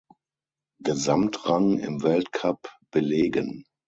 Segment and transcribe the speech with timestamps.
[0.81, 3.65] Gesamtrang im Weltcup belegen.